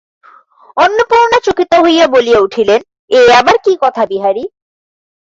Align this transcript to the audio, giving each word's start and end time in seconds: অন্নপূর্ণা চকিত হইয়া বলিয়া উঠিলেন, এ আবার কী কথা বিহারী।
অন্নপূর্ণা 0.77 1.39
চকিত 1.43 1.71
হইয়া 1.83 2.05
বলিয়া 2.07 2.39
উঠিলেন, 2.39 2.81
এ 3.11 3.19
আবার 3.39 3.55
কী 3.65 3.73
কথা 3.81 4.03
বিহারী। 4.05 4.43